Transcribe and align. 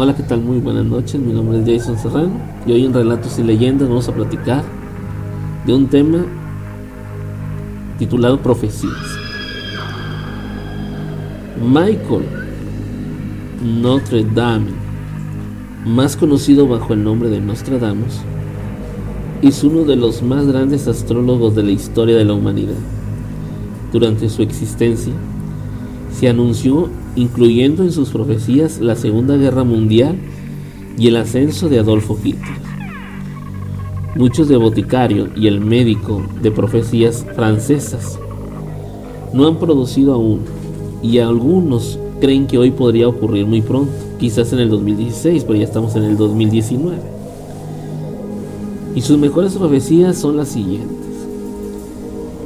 Hola, 0.00 0.14
¿qué 0.14 0.22
tal? 0.22 0.40
Muy 0.42 0.58
buenas 0.58 0.84
noches. 0.84 1.20
Mi 1.20 1.32
nombre 1.32 1.58
es 1.58 1.82
Jason 1.82 1.98
Serrano 1.98 2.30
y 2.64 2.70
hoy 2.70 2.84
en 2.84 2.94
Relatos 2.94 3.36
y 3.40 3.42
Leyendas 3.42 3.88
vamos 3.88 4.08
a 4.08 4.14
platicar 4.14 4.62
de 5.66 5.74
un 5.74 5.88
tema 5.88 6.24
titulado 7.98 8.40
Profecías. 8.40 8.94
Michael 11.60 12.26
Notre 13.60 14.22
Dame, 14.22 14.70
más 15.84 16.16
conocido 16.16 16.68
bajo 16.68 16.92
el 16.92 17.02
nombre 17.02 17.28
de 17.28 17.40
Nostradamus, 17.40 18.20
es 19.42 19.64
uno 19.64 19.82
de 19.82 19.96
los 19.96 20.22
más 20.22 20.46
grandes 20.46 20.86
astrólogos 20.86 21.56
de 21.56 21.64
la 21.64 21.72
historia 21.72 22.16
de 22.16 22.24
la 22.24 22.34
humanidad. 22.34 22.78
Durante 23.92 24.28
su 24.28 24.42
existencia, 24.42 25.12
se 26.12 26.28
anunció, 26.28 26.88
incluyendo 27.18 27.82
en 27.82 27.90
sus 27.90 28.10
profecías, 28.10 28.78
la 28.78 28.94
Segunda 28.94 29.36
Guerra 29.36 29.64
Mundial 29.64 30.16
y 30.96 31.08
el 31.08 31.16
ascenso 31.16 31.68
de 31.68 31.80
Adolfo 31.80 32.16
Hitler. 32.22 32.58
Muchos 34.14 34.48
de 34.48 34.56
Boticario 34.56 35.28
y 35.34 35.48
el 35.48 35.60
médico 35.60 36.22
de 36.40 36.52
profecías 36.52 37.26
francesas 37.34 38.20
no 39.32 39.48
han 39.48 39.56
producido 39.56 40.14
aún 40.14 40.42
y 41.02 41.18
algunos 41.18 41.98
creen 42.20 42.46
que 42.46 42.56
hoy 42.56 42.70
podría 42.70 43.08
ocurrir 43.08 43.46
muy 43.46 43.62
pronto, 43.62 43.92
quizás 44.20 44.52
en 44.52 44.60
el 44.60 44.70
2016, 44.70 45.42
pero 45.42 45.58
ya 45.58 45.64
estamos 45.64 45.96
en 45.96 46.04
el 46.04 46.16
2019. 46.16 46.98
Y 48.94 49.00
sus 49.00 49.18
mejores 49.18 49.54
profecías 49.54 50.16
son 50.16 50.36
las 50.36 50.48
siguientes. 50.48 50.96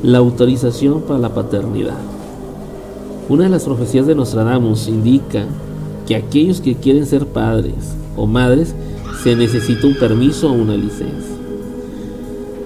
La 0.02 0.18
autorización 0.18 1.02
para 1.02 1.18
la 1.18 1.34
paternidad. 1.34 2.11
Una 3.28 3.44
de 3.44 3.50
las 3.50 3.64
profecías 3.64 4.06
de 4.06 4.14
Nostradamus 4.14 4.88
indica 4.88 5.46
que 6.06 6.16
aquellos 6.16 6.60
que 6.60 6.74
quieren 6.74 7.06
ser 7.06 7.26
padres 7.26 7.94
o 8.16 8.26
madres 8.26 8.74
se 9.22 9.36
necesita 9.36 9.86
un 9.86 9.96
permiso 9.96 10.50
o 10.50 10.54
una 10.54 10.76
licencia. 10.76 11.36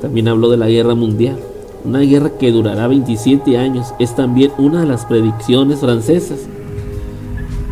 También 0.00 0.28
habló 0.28 0.50
de 0.50 0.56
la 0.56 0.68
guerra 0.68 0.94
mundial, 0.94 1.36
una 1.84 2.00
guerra 2.00 2.30
que 2.38 2.52
durará 2.52 2.88
27 2.88 3.58
años. 3.58 3.94
Es 3.98 4.16
también 4.16 4.52
una 4.58 4.80
de 4.80 4.86
las 4.86 5.04
predicciones 5.04 5.80
francesas. 5.80 6.46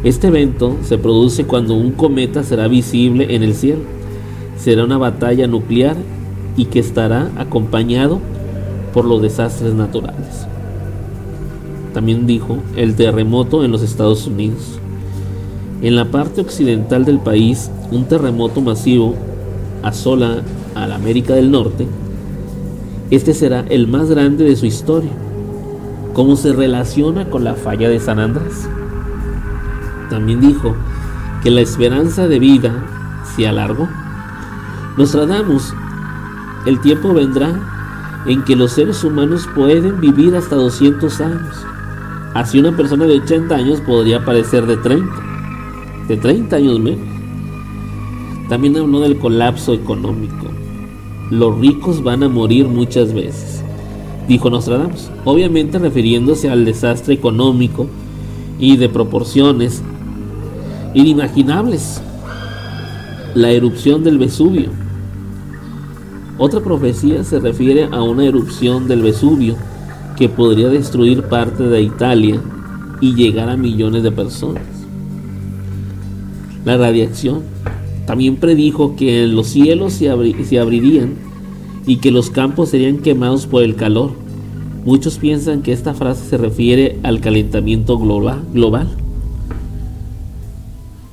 Este 0.05 0.29
evento 0.29 0.77
se 0.83 0.99
produce 0.99 1.47
cuando 1.47 1.75
un 1.75 1.93
cometa 1.93 2.43
será 2.43 2.69
visible 2.69 3.35
en 3.35 3.43
el 3.43 3.55
cielo 3.55 3.95
será 4.65 4.85
una 4.85 4.97
batalla 4.97 5.47
nuclear 5.47 5.95
y 6.57 6.67
que 6.67 6.79
estará 6.79 7.31
acompañado 7.37 8.21
por 8.95 9.05
los 9.05 9.21
desastres 9.21 9.75
naturales. 9.75 10.47
También 11.95 12.27
dijo 12.27 12.59
el 12.77 12.95
terremoto 12.95 13.65
en 13.65 13.73
los 13.73 13.83
Estados 13.83 14.27
Unidos. 14.27 14.79
En 15.81 15.97
la 15.97 16.11
parte 16.11 16.43
occidental 16.43 17.07
del 17.07 17.19
país, 17.19 17.71
un 17.91 18.05
terremoto 18.05 18.61
masivo 18.61 19.15
asola 19.83 20.43
a 20.75 20.87
la 20.87 20.97
América 20.97 21.35
del 21.35 21.51
Norte. 21.51 21.87
Este 23.11 23.33
será 23.33 23.65
el 23.71 23.89
más 23.89 24.11
grande 24.11 24.45
de 24.45 24.57
su 24.57 24.67
historia. 24.67 25.13
¿Cómo 26.13 26.37
se 26.37 26.53
relaciona 26.53 27.31
con 27.31 27.45
la 27.45 27.55
falla 27.55 27.89
de 27.89 28.01
San 28.01 28.19
Andrés? 28.19 28.69
También 30.11 30.41
dijo 30.41 30.75
que 31.43 31.51
la 31.51 31.63
esperanza 31.63 32.29
de 32.29 32.39
vida 32.39 32.85
se 33.35 33.49
alargó 33.49 33.89
Nostradamus, 34.97 35.75
el 36.67 36.81
tiempo 36.81 37.13
vendrá 37.13 37.53
en 38.27 38.45
que 38.45 38.55
los 38.55 38.73
seres 38.73 39.03
humanos 39.03 39.49
pueden 39.53 40.01
vivir 40.01 40.37
hasta 40.37 40.55
200 40.55 41.21
años. 41.21 41.67
Así 42.35 42.59
una 42.59 42.77
persona 42.77 43.07
de 43.07 43.21
80 43.21 43.55
años 43.55 43.81
podría 43.81 44.25
parecer 44.25 44.67
de 44.67 44.77
30, 44.77 45.09
de 46.09 46.17
30 46.17 46.57
años 46.57 46.81
menos. 46.81 47.09
También 48.49 48.77
habló 48.77 49.01
del 49.01 49.19
colapso 49.19 49.73
económico. 49.73 50.49
Los 51.31 51.59
ricos 51.59 52.03
van 52.03 52.23
a 52.23 52.29
morir 52.29 52.67
muchas 52.67 53.15
veces, 53.15 53.63
dijo 54.29 54.51
Nostradamus, 54.51 55.11
obviamente 55.25 55.79
refiriéndose 55.79 56.51
al 56.51 56.65
desastre 56.65 57.15
económico 57.15 57.87
y 58.59 58.77
de 58.77 58.89
proporciones 58.89 59.83
inimaginables. 60.93 62.03
La 63.35 63.51
erupción 63.51 64.05
del 64.05 64.19
Vesubio 64.19 64.71
otra 66.37 66.61
profecía 66.61 67.23
se 67.23 67.39
refiere 67.39 67.89
a 67.93 68.03
una 68.03 68.25
erupción 68.25 68.89
del 68.89 69.03
Vesubio 69.03 69.55
que 70.17 70.29
podría 70.29 70.69
destruir 70.69 71.25
parte 71.25 71.65
de 71.65 71.83
Italia 71.83 72.41
y 73.01 73.15
llegar 73.15 73.49
a 73.49 73.57
millones 73.57 74.03
de 74.03 74.13
personas. 74.13 74.63
La 76.65 76.77
radiación 76.77 77.43
también 78.07 78.37
predijo 78.37 78.97
que 78.97 79.27
los 79.27 79.49
cielos 79.49 79.95
se, 79.95 80.11
abrirían 80.11 81.15
y 81.87 81.97
que 81.97 82.11
los 82.11 82.31
campos 82.31 82.71
serían 82.71 82.99
quemados 82.99 83.47
por 83.47 83.63
el 83.63 83.77
calor. 83.77 84.13
Muchos 84.85 85.19
piensan 85.19 85.63
que 85.63 85.73
esta 85.73 85.95
frase 85.95 86.29
se 86.29 86.37
refiere 86.37 86.99
al 87.03 87.21
calentamiento 87.21 87.99
global. 87.99 88.89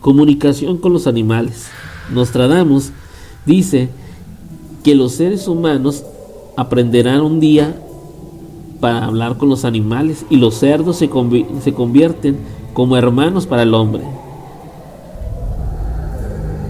Comunicación 0.02 0.78
con 0.78 0.94
los 0.94 1.08
animales. 1.08 1.70
Nostradamus 2.14 2.92
dice 3.46 3.90
que 4.84 4.96
los 4.96 5.14
seres 5.14 5.48
humanos 5.48 6.04
aprenderán 6.58 7.22
un 7.22 7.40
día 7.40 7.76
para 8.82 9.06
hablar 9.06 9.38
con 9.38 9.48
los 9.48 9.64
animales 9.64 10.26
y 10.30 10.38
los 10.38 10.56
cerdos 10.56 10.98
se, 10.98 11.10
se 11.62 11.74
convierten 11.74 12.38
como 12.74 12.98
hermanos 12.98 13.46
para 13.46 13.62
el 13.62 13.74
hombre. 13.74 14.02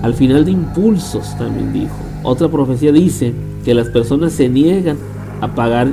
Al 0.04 0.14
final 0.14 0.46
de 0.46 0.52
impulsos 0.52 1.36
también 1.38 1.74
dijo. 1.74 1.96
Otra 2.24 2.50
profecía 2.50 2.92
dice 2.92 3.34
que 3.64 3.74
las 3.74 3.88
personas 3.88 4.34
se 4.34 4.50
niegan 4.50 4.98
a 5.40 5.56
pagar 5.56 5.88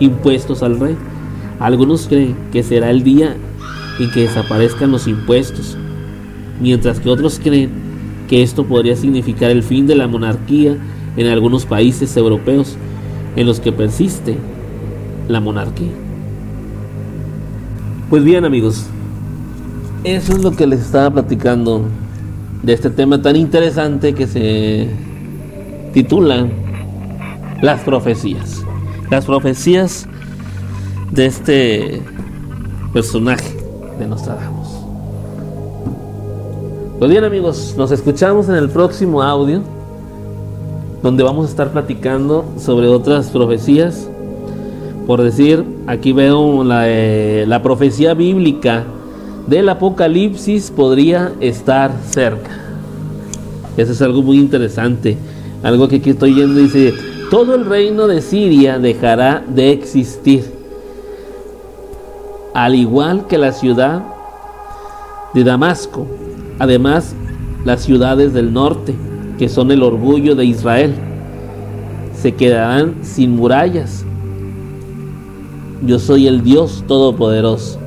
impuestos 0.00 0.62
al 0.62 0.78
rey. 0.78 0.96
Algunos 1.58 2.06
creen 2.06 2.36
que 2.52 2.62
será 2.62 2.90
el 2.90 3.02
día 3.02 3.36
en 3.98 4.10
que 4.10 4.20
desaparezcan 4.20 4.90
los 4.90 5.06
impuestos, 5.06 5.78
mientras 6.60 7.00
que 7.00 7.08
otros 7.08 7.40
creen 7.42 7.70
que 8.28 8.42
esto 8.42 8.64
podría 8.64 8.96
significar 8.96 9.50
el 9.50 9.62
fin 9.62 9.86
de 9.86 9.94
la 9.94 10.08
monarquía 10.08 10.76
en 11.16 11.26
algunos 11.28 11.64
países 11.64 12.16
europeos 12.16 12.76
en 13.36 13.46
los 13.46 13.60
que 13.60 13.72
persiste 13.72 14.36
la 15.28 15.40
monarquía. 15.40 15.92
Pues 18.10 18.22
bien 18.22 18.44
amigos, 18.44 18.86
eso 20.04 20.32
es 20.32 20.42
lo 20.42 20.52
que 20.52 20.66
les 20.66 20.80
estaba 20.80 21.10
platicando 21.10 21.82
de 22.62 22.72
este 22.72 22.90
tema 22.90 23.20
tan 23.20 23.36
interesante 23.36 24.14
que 24.14 24.26
se 24.26 24.88
titula 25.92 26.46
Las 27.62 27.80
profecías. 27.80 28.62
Las 29.10 29.24
profecías 29.24 30.06
de 31.10 31.26
este 31.26 32.02
personaje 32.92 33.56
de 33.98 34.06
Nostradamus. 34.06 34.68
Pues 36.98 37.10
bien 37.10 37.24
amigos, 37.24 37.74
nos 37.76 37.90
escuchamos 37.90 38.48
en 38.48 38.54
el 38.54 38.70
próximo 38.70 39.22
audio 39.22 39.62
donde 41.02 41.22
vamos 41.22 41.46
a 41.46 41.50
estar 41.50 41.70
platicando 41.70 42.44
sobre 42.58 42.88
otras 42.88 43.28
profecías. 43.28 44.08
Por 45.06 45.22
decir, 45.22 45.64
aquí 45.86 46.12
veo 46.12 46.64
la, 46.64 46.88
eh, 46.88 47.44
la 47.46 47.62
profecía 47.62 48.14
bíblica 48.14 48.84
del 49.46 49.68
Apocalipsis 49.68 50.70
podría 50.70 51.32
estar 51.40 51.92
cerca. 52.10 52.50
Eso 53.76 53.92
es 53.92 54.02
algo 54.02 54.22
muy 54.22 54.38
interesante. 54.38 55.16
Algo 55.62 55.88
que 55.88 55.96
aquí 55.96 56.10
estoy 56.10 56.34
viendo 56.34 56.60
dice, 56.60 56.94
todo 57.30 57.54
el 57.54 57.66
reino 57.66 58.06
de 58.06 58.22
Siria 58.22 58.78
dejará 58.78 59.44
de 59.46 59.72
existir. 59.72 60.44
Al 62.54 62.74
igual 62.74 63.26
que 63.26 63.36
la 63.36 63.52
ciudad 63.52 64.02
de 65.34 65.42
Damasco 65.42 66.06
Además, 66.58 67.14
las 67.64 67.82
ciudades 67.82 68.32
del 68.32 68.52
norte, 68.52 68.94
que 69.38 69.48
son 69.48 69.70
el 69.70 69.82
orgullo 69.82 70.34
de 70.34 70.44
Israel, 70.44 70.94
se 72.16 72.32
quedarán 72.32 72.94
sin 73.02 73.32
murallas. 73.32 74.03
Yo 75.86 75.98
soy 75.98 76.26
el 76.26 76.42
Dios 76.42 76.84
Todopoderoso 76.86 77.78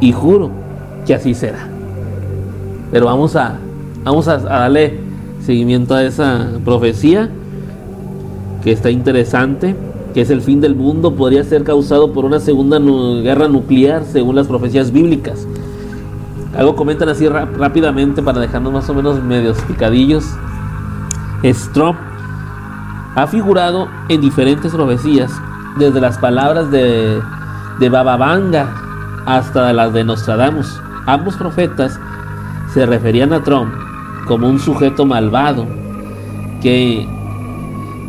y 0.00 0.12
juro 0.12 0.50
que 1.06 1.14
así 1.14 1.34
será. 1.34 1.68
Pero 2.92 3.06
vamos 3.06 3.36
a, 3.36 3.58
vamos 4.04 4.28
a, 4.28 4.38
darle 4.38 4.98
seguimiento 5.44 5.94
a 5.94 6.04
esa 6.04 6.48
profecía 6.64 7.30
que 8.62 8.72
está 8.72 8.90
interesante, 8.90 9.74
que 10.14 10.20
es 10.20 10.30
el 10.30 10.42
fin 10.42 10.60
del 10.60 10.74
mundo, 10.74 11.14
podría 11.14 11.44
ser 11.44 11.64
causado 11.64 12.12
por 12.12 12.24
una 12.24 12.40
segunda 12.40 12.78
guerra 13.22 13.48
nuclear 13.48 14.04
según 14.04 14.36
las 14.36 14.46
profecías 14.46 14.92
bíblicas. 14.92 15.46
Algo 16.56 16.74
comentan 16.74 17.08
así 17.08 17.28
rápidamente 17.28 18.22
para 18.22 18.40
dejarnos 18.40 18.72
más 18.72 18.90
o 18.90 18.94
menos 18.94 19.22
medios 19.22 19.58
picadillos. 19.62 20.24
Strop 21.44 21.96
ha 23.14 23.26
figurado 23.26 23.88
en 24.08 24.20
diferentes 24.20 24.72
profecías, 24.72 25.32
desde 25.78 26.00
las 26.00 26.18
palabras 26.18 26.70
de, 26.70 27.20
de 27.80 27.88
Bababanga 27.88 29.22
hasta 29.26 29.72
las 29.72 29.92
de 29.92 30.04
Nostradamus. 30.04 30.80
Ambos 31.06 31.36
profetas 31.36 31.98
se 32.72 32.86
referían 32.86 33.32
a 33.32 33.42
Trump 33.42 33.72
como 34.28 34.48
un 34.48 34.60
sujeto 34.60 35.06
malvado 35.06 35.66
que, 36.62 37.06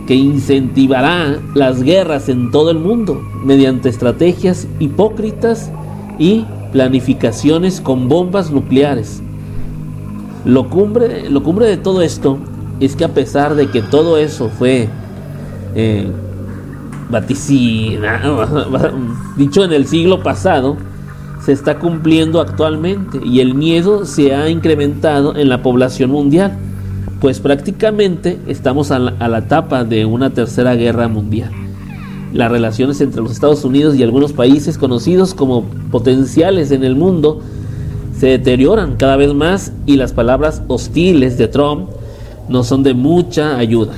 que 0.05 0.15
incentivará 0.15 1.39
las 1.55 1.81
guerras 1.81 2.29
en 2.29 2.51
todo 2.51 2.69
el 2.69 2.79
mundo 2.79 3.21
mediante 3.43 3.89
estrategias 3.89 4.67
hipócritas 4.79 5.71
y 6.19 6.45
planificaciones 6.71 7.81
con 7.81 8.07
bombas 8.07 8.51
nucleares. 8.51 9.23
Lo 10.45 10.69
cumbre, 10.69 11.29
lo 11.29 11.43
cumbre 11.43 11.65
de 11.67 11.77
todo 11.77 12.01
esto 12.01 12.37
es 12.79 12.95
que 12.95 13.05
a 13.05 13.13
pesar 13.13 13.55
de 13.55 13.67
que 13.67 13.81
todo 13.81 14.17
eso 14.17 14.49
fue 14.49 14.89
eh, 15.75 16.11
vaticina, 17.11 18.21
dicho 19.37 19.63
en 19.63 19.73
el 19.73 19.85
siglo 19.85 20.23
pasado, 20.23 20.77
se 21.43 21.51
está 21.51 21.79
cumpliendo 21.79 22.39
actualmente 22.39 23.19
y 23.23 23.39
el 23.39 23.55
miedo 23.55 24.05
se 24.05 24.33
ha 24.33 24.49
incrementado 24.49 25.35
en 25.35 25.49
la 25.49 25.61
población 25.61 26.11
mundial, 26.11 26.57
pues 27.19 27.39
prácticamente 27.39 28.39
estamos 28.47 28.91
a 28.91 28.99
la, 28.99 29.13
a 29.19 29.27
la 29.27 29.39
etapa 29.39 29.83
de 29.83 30.05
una 30.05 30.31
tercera 30.31 30.75
guerra 30.75 31.07
mundial. 31.07 31.51
Las 32.33 32.49
relaciones 32.49 33.01
entre 33.01 33.21
los 33.21 33.31
Estados 33.31 33.65
Unidos 33.65 33.95
y 33.95 34.03
algunos 34.03 34.33
países 34.33 34.77
conocidos 34.77 35.33
como 35.33 35.65
potenciales 35.91 36.71
en 36.71 36.83
el 36.83 36.95
mundo 36.95 37.41
se 38.17 38.27
deterioran 38.27 38.95
cada 38.95 39.17
vez 39.17 39.33
más 39.33 39.73
y 39.85 39.97
las 39.97 40.13
palabras 40.13 40.61
hostiles 40.67 41.37
de 41.37 41.47
Trump 41.47 41.89
no 42.47 42.63
son 42.63 42.83
de 42.83 42.93
mucha 42.93 43.57
ayuda. 43.57 43.93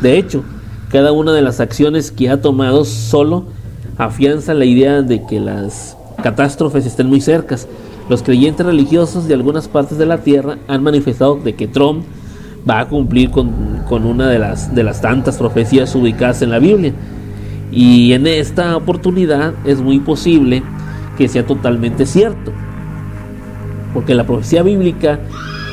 De 0.00 0.16
hecho, 0.16 0.42
cada 0.90 1.12
una 1.12 1.32
de 1.32 1.42
las 1.42 1.60
acciones 1.60 2.10
que 2.10 2.30
ha 2.30 2.40
tomado 2.40 2.84
solo 2.84 3.44
afianza 3.98 4.54
la 4.54 4.64
idea 4.64 5.02
de 5.02 5.24
que 5.26 5.40
las 5.40 5.96
catástrofes 6.22 6.86
estén 6.86 7.08
muy 7.08 7.20
cercas. 7.20 7.68
Los 8.08 8.22
creyentes 8.22 8.64
religiosos 8.64 9.28
de 9.28 9.34
algunas 9.34 9.68
partes 9.68 9.98
de 9.98 10.06
la 10.06 10.18
tierra 10.18 10.58
han 10.66 10.82
manifestado 10.82 11.36
de 11.36 11.54
que 11.54 11.68
Trump 11.68 12.04
va 12.68 12.80
a 12.80 12.88
cumplir 12.88 13.30
con, 13.30 13.82
con 13.88 14.06
una 14.06 14.28
de 14.28 14.38
las, 14.38 14.74
de 14.74 14.82
las 14.82 15.00
tantas 15.00 15.36
profecías 15.36 15.94
ubicadas 15.94 16.40
en 16.42 16.50
la 16.50 16.58
Biblia. 16.58 16.92
Y 17.70 18.14
en 18.14 18.26
esta 18.26 18.76
oportunidad 18.76 19.52
es 19.66 19.80
muy 19.80 19.98
posible 19.98 20.62
que 21.18 21.28
sea 21.28 21.44
totalmente 21.44 22.06
cierto. 22.06 22.52
Porque 23.92 24.14
la 24.14 24.24
profecía 24.24 24.62
bíblica 24.62 25.20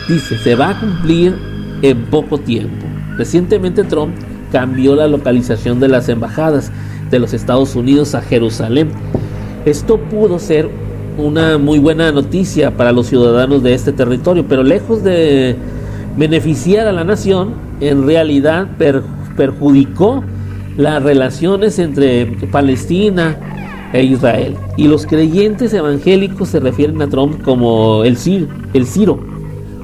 dice, 0.09 0.38
se 0.38 0.56
va 0.56 0.71
a 0.71 0.79
cumplir 0.79 1.38
en 1.81 2.06
poco 2.06 2.38
tiempo. 2.38 2.85
Recientemente 3.17 3.83
Trump 3.83 4.13
cambió 4.56 4.96
la 4.96 5.10
localización 5.10 5.81
de 5.81 5.90
las 5.90 6.07
embajadas 6.07 6.72
de 7.12 7.19
los 7.19 7.34
Estados 7.34 7.75
Unidos 7.75 8.16
a 8.16 8.22
Jerusalén. 8.22 8.88
Esto 9.66 9.98
pudo 9.98 10.40
ser 10.40 10.69
una 11.18 11.57
muy 11.57 11.78
buena 11.78 12.10
noticia 12.13 12.72
para 12.72 12.94
los 12.94 13.07
ciudadanos 13.07 13.63
de 13.63 13.74
este 13.74 13.92
territorio, 13.92 14.46
pero 14.48 14.63
lejos 14.63 15.04
de 15.04 15.57
beneficiar 16.16 16.88
a 16.88 16.94
la 16.94 17.04
nación, 17.04 17.56
en 17.81 18.07
realidad 18.07 18.69
per 18.78 19.04
perjudicó 19.36 20.24
las 20.78 21.04
relaciones 21.04 21.78
entre 21.78 22.25
Palestina 22.50 23.38
e 23.92 24.06
Israel. 24.06 24.56
Y 24.78 24.88
los 24.88 25.06
creyentes 25.06 25.74
evangélicos 25.74 26.48
se 26.48 26.62
refieren 26.62 27.01
a 27.01 27.10
Trump 27.10 27.42
como 27.42 28.06
el, 28.06 28.16
Ciro, 28.16 28.48
el 28.74 28.86
Ciro 28.86 29.19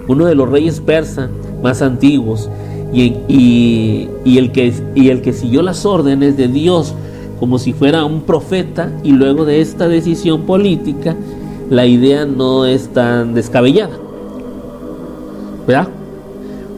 uno 0.08 0.28
de 0.28 0.36
los 0.36 0.50
reyes 0.50 0.80
persas 0.80 1.30
más 1.62 1.82
antiguos 1.82 2.50
y, 2.94 4.10
el 4.26 4.52
que, 4.52 5.34
siguió 5.34 5.62
las 5.62 5.86
órdenes 5.86 6.38
de 6.38 6.48
Dios 6.48 6.94
como 7.40 7.58
si 7.58 7.74
fuera 7.74 8.06
un 8.06 8.22
profeta 8.22 8.92
y 9.04 9.12
luego 9.12 9.46
de 9.46 9.62
esta 9.62 9.88
decisión 9.88 10.42
política 10.44 11.16
la 11.70 11.86
idea 11.86 12.26
no 12.26 12.66
es 12.66 12.90
tan 12.90 13.34
descabellada. 13.34 13.98
¿Verdad? 15.66 15.88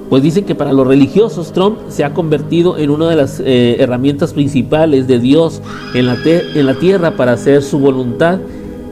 Pues 0.09 0.21
dice 0.21 0.43
que 0.43 0.53
para 0.53 0.71
los 0.71 0.85
religiosos 0.85 1.51
Trump 1.51 1.79
se 1.89 2.03
ha 2.03 2.13
convertido 2.13 2.77
en 2.77 2.91
una 2.91 3.09
de 3.09 3.15
las 3.15 3.39
eh, 3.39 3.77
herramientas 3.79 4.33
principales 4.33 5.07
de 5.07 5.19
Dios 5.19 5.61
en 5.95 6.05
la 6.05 6.75
tierra 6.75 7.15
para 7.17 7.33
hacer 7.33 7.63
su 7.63 7.79
voluntad 7.79 8.39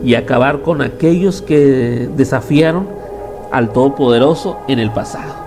y 0.04 0.16
acabar 0.16 0.64
con 0.64 0.82
aquellos 0.82 1.42
que 1.42 2.10
desafiaron 2.18 2.88
al 3.52 3.72
Todopoderoso 3.72 4.58
en 4.68 4.80
el 4.80 4.92
pasado. 4.92 5.41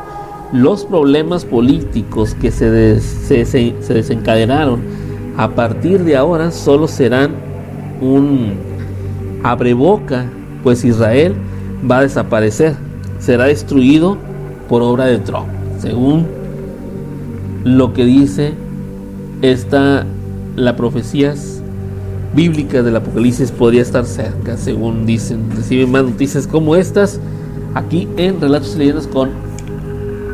Los 0.54 0.86
problemas 0.86 1.44
políticos 1.44 2.34
que 2.40 2.50
se, 2.50 2.70
des 2.70 3.02
se, 3.02 3.44
se, 3.44 3.74
se 3.80 3.94
desencadenaron 3.94 4.80
a 5.36 5.50
partir 5.50 6.04
de 6.04 6.16
ahora 6.16 6.50
solo 6.50 6.88
serán 6.88 7.32
un 8.00 8.54
abreboca, 9.42 10.26
pues 10.62 10.84
Israel 10.84 11.34
va 11.90 11.98
a 11.98 12.02
desaparecer, 12.02 12.76
será 13.18 13.44
destruido 13.44 14.16
por 14.68 14.80
obra 14.80 15.06
de 15.06 15.18
Trump 15.18 15.48
según 15.84 16.26
lo 17.64 17.92
que 17.92 18.04
dice 18.04 18.54
esta 19.42 20.06
la 20.56 20.76
profecías 20.76 21.60
bíblicas 22.34 22.84
del 22.84 22.96
Apocalipsis 22.96 23.50
podría 23.50 23.82
estar 23.82 24.06
cerca, 24.06 24.56
según 24.56 25.04
dicen. 25.04 25.50
Reciben 25.54 25.90
más 25.92 26.04
noticias 26.04 26.46
como 26.46 26.74
estas 26.74 27.20
aquí 27.74 28.08
en 28.16 28.40
Relatos 28.40 28.74
y 28.76 28.78
Leyendas 28.78 29.06
con 29.06 29.30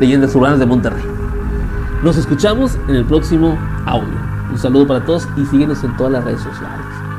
Leyendas 0.01 0.33
Urbanas 0.33 0.57
de 0.57 0.65
Monterrey. 0.65 1.03
Nos 2.03 2.17
escuchamos 2.17 2.75
en 2.87 2.95
el 2.95 3.05
próximo 3.05 3.55
audio. 3.85 4.17
Un 4.49 4.57
saludo 4.57 4.87
para 4.87 5.05
todos 5.05 5.27
y 5.37 5.45
síguenos 5.45 5.83
en 5.83 5.95
todas 5.95 6.11
las 6.13 6.23
redes 6.23 6.41
sociales. 6.41 7.10